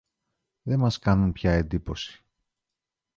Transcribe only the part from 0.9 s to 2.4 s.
κάνουν πια εντύπωση.